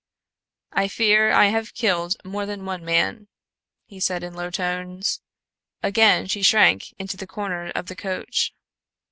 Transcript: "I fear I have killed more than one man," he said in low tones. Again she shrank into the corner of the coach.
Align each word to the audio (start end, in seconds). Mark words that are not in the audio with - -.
"I 0.73 0.87
fear 0.87 1.31
I 1.31 1.49
have 1.49 1.75
killed 1.75 2.15
more 2.25 2.47
than 2.47 2.65
one 2.65 2.83
man," 2.83 3.27
he 3.85 3.99
said 3.99 4.23
in 4.23 4.33
low 4.33 4.49
tones. 4.49 5.21
Again 5.83 6.25
she 6.25 6.41
shrank 6.41 6.91
into 6.97 7.17
the 7.17 7.27
corner 7.27 7.69
of 7.75 7.85
the 7.85 7.95
coach. 7.95 8.51